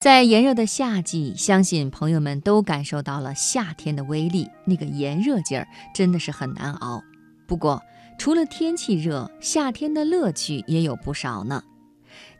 [0.00, 7.02] 在炎热的夏季，相信朋友们都感受到了夏天的威力，那个炎热劲儿真的是很难熬。
[7.46, 7.82] 不过，
[8.18, 11.62] 除了天气热，夏天的乐趣也有不少呢。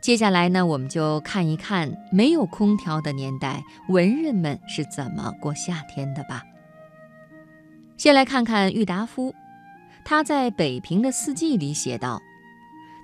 [0.01, 6.41] 接下来呢，我们就看一看没有空调的年代，文人们是怎么过夏天的吧。
[7.95, 9.35] 先来看看郁达夫，
[10.03, 12.19] 他在《北平的四季》里写道：“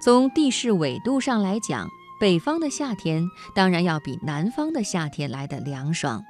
[0.02, 1.88] 从地势纬度上来讲。”
[2.20, 6.24] 北方的夏天当然要比南方的夏天来的凉爽，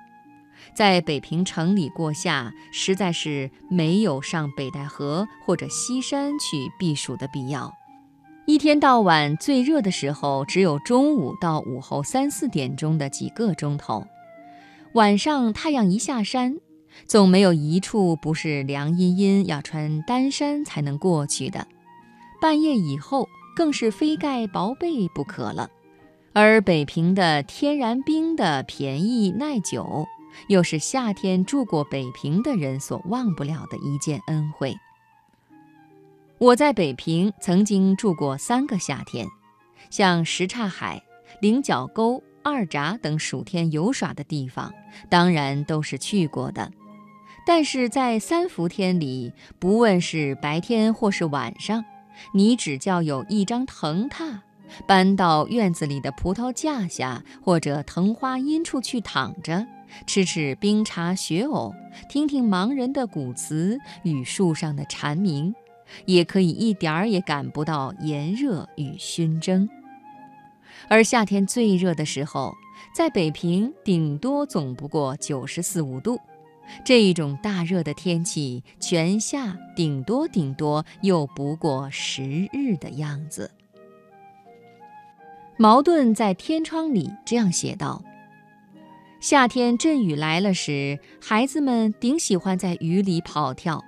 [0.75, 7.73] 在北平城里过夏，实在是没有上北戴河或者西山去避暑的必要。
[8.45, 14.05] 一天到晚最热的时候，只有中午到午后三四点钟的几个钟头。
[14.93, 16.57] 晚上太阳一下山，
[17.05, 21.67] 总没有一处不是凉阴阴，要穿单衫才能过去的。
[22.41, 25.69] 半夜以后，更是非盖薄被不可了。
[26.33, 30.05] 而北平的天然冰的便宜耐久，
[30.49, 34.75] 又是夏天住过北平的人所忘不了的一件恩惠。
[36.37, 39.27] 我在北平曾经住过三个夏天，
[39.89, 41.01] 像什刹海、
[41.41, 44.71] 菱角沟、二闸等暑天游耍的地方，
[45.09, 46.71] 当然都是去过的。
[47.47, 51.83] 但是在三伏天里，不问是白天或是晚上，
[52.33, 54.41] 你只叫有一张藤榻。
[54.85, 59.65] 搬到院子里的葡萄架下，或者藤花阴处去躺着，
[60.05, 61.73] 吃吃冰茶雪藕，
[62.09, 65.53] 听听盲人的古词与树上的蝉鸣，
[66.05, 69.69] 也可以一点儿也感不到炎热与熏蒸。
[70.89, 72.53] 而夏天最热的时候，
[72.95, 76.19] 在北平顶多总不过九十四五度，
[76.85, 83.49] 这一种大热的天气，全夏顶多顶多又不过十日的样子。
[85.59, 88.03] 茅盾在《天窗》里这样写道
[89.19, 93.83] ：“夏天阵雨来了时，孩子们顶喜欢在雨里跑跳，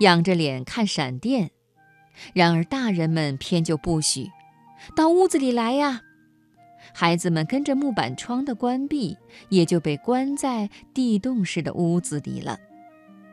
[0.00, 1.48] 仰着脸看闪电；
[2.32, 4.30] 然而大人们偏就不许，
[4.96, 6.00] 到屋子里来呀。
[6.94, 9.18] 孩子们跟着木板窗的关闭，
[9.50, 12.58] 也就被关在地洞式的屋子里了。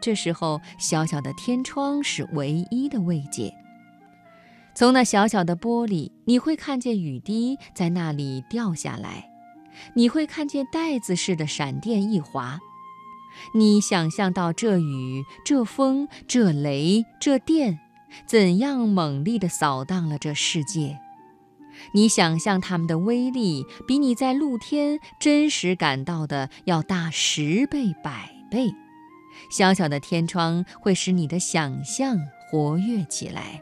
[0.02, 3.54] 这时候，小小的天窗是唯一的慰藉。”
[4.80, 9.30] 从那小小的玻璃，你会看见雨滴在那里掉下来，
[9.94, 12.60] 你会看见袋子似的闪电一划。
[13.54, 17.78] 你想象到这雨、这风、这雷、这电，
[18.26, 20.98] 怎样猛烈地扫荡了这世界？
[21.94, 28.72] 你想象它们的威力，比你在露天真实感到的要大十倍、百倍。
[29.52, 32.18] 小小的天窗会使你的想象
[32.50, 33.62] 活跃起来。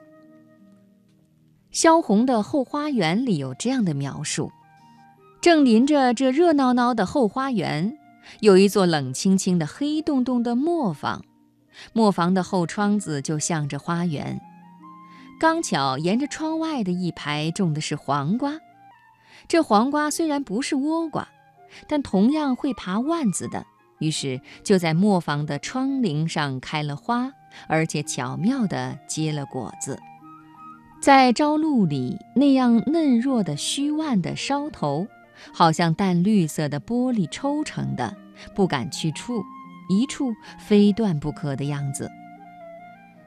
[1.78, 4.52] 萧红的后花园里有这样的描述：
[5.42, 8.00] 正临着这热闹闹的后花园，
[8.40, 11.24] 有一座冷清清的黑洞洞的磨坊，
[11.94, 14.42] 磨坊的后窗子就向着花园。
[15.40, 18.54] 刚巧沿着窗外的一排种的是黄瓜，
[19.48, 21.28] 这黄瓜虽然不是倭瓜，
[21.88, 23.64] 但同样会爬腕子的，
[24.00, 27.34] 于是就在磨坊的窗棂上开了花，
[27.68, 30.00] 而且巧妙地结了果子。
[31.00, 35.08] 在朝露里，那样嫩弱的虚腕的梢头，
[35.54, 38.18] 好像淡绿色的玻璃抽成的，
[38.56, 39.44] 不敢去触，
[39.90, 42.10] 一触非断不可的样子。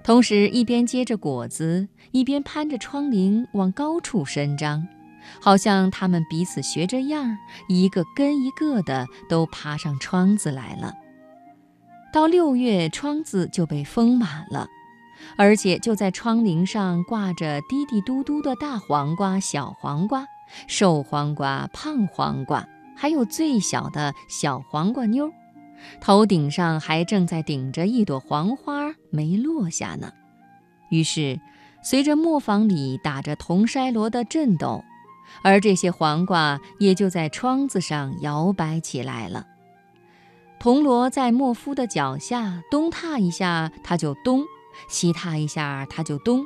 [0.03, 4.87] 同时，一边结着果子，一边攀着窗棂往高处伸张，
[5.41, 7.39] 好像他们彼此学着样儿，
[7.69, 10.95] 一个跟一个的都爬上窗子来了。
[12.13, 14.67] 到六月，窗子就被封满了。
[15.37, 20.27] 而且就在窗棂上挂着滴滴嘟嘟的大黄瓜、小黄瓜、
[20.67, 22.67] 瘦黄瓜、胖黄瓜，
[22.97, 25.31] 还有最小的小黄瓜妞，
[26.01, 30.13] 头顶上还正在顶着一朵黄花没落下呢。
[30.91, 31.41] 于是，
[31.83, 34.85] 随着磨坊里打着铜筛锣的震动，
[35.43, 39.47] 而这些黄瓜也就在窗子上摇摆起来了。
[40.59, 44.45] 铜锣在磨夫的脚下东踏一下，它就咚。
[44.89, 46.45] 西踏一下，它就咚；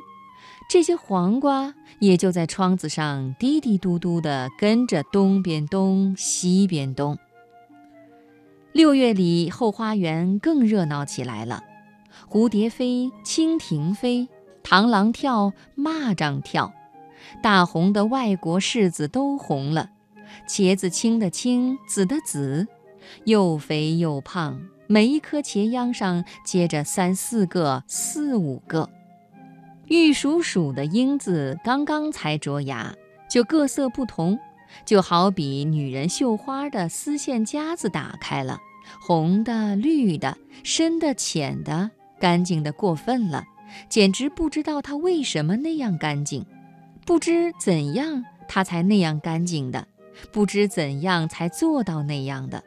[0.69, 7.17] 这些黄瓜也就在窗子上滴滴嘟嘟地跟着东边咚，西边咚。
[8.71, 11.63] 六月里后花园更热闹起来了，
[12.29, 14.27] 蝴蝶飞，蜻蜓飞，
[14.63, 16.73] 螳螂跳，蚂蚱跳，
[17.41, 19.91] 大红的外国柿子都红了，
[20.49, 22.67] 茄子青的青，紫的紫，
[23.23, 24.59] 又肥又胖。
[24.87, 28.89] 每一颗茄秧上结着三四个、四五个。
[29.87, 32.93] 玉蜀黍的缨子，刚刚才着芽，
[33.29, 34.39] 就各色不同，
[34.83, 38.59] 就好比女人绣花的丝线夹子打开了，
[38.99, 43.45] 红的、绿的、深的、浅的，干净的过分了，
[43.87, 46.45] 简直不知道它为什么那样干净，
[47.05, 49.87] 不知怎样它才那样干净的，
[50.31, 52.63] 不知怎样才做到那样的，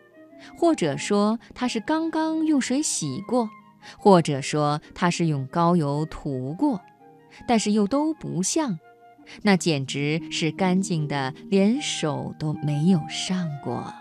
[0.56, 3.48] 或者说它是刚刚用水洗过，
[3.96, 6.80] 或者说它是用膏油涂过，
[7.46, 8.78] 但是又都不像。
[9.42, 13.92] 那简直是干净的，连手都没有上过。